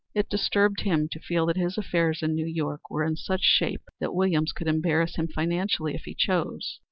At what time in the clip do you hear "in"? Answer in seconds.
2.23-2.33, 3.03-3.15